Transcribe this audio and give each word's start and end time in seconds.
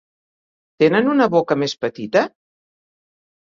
Tenen 0.83 1.09
una 1.11 1.27
boca 1.35 1.59
més 1.65 1.75
petita? 1.85 2.25